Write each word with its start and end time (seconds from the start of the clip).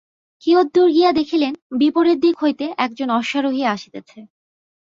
কিয়দ্দূর 0.43 0.89
গিয়া 0.91 1.11
দেখিলেন, 1.11 1.53
বিপরীত 1.79 2.17
দিক 2.19 2.35
হইতে 2.43 2.65
একজন 2.77 3.07
অশ্বারােহী 3.11 3.63
আসিতেছে। 3.65 4.19